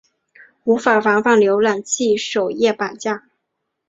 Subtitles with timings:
[0.63, 3.27] 无法防范浏览器首页绑架。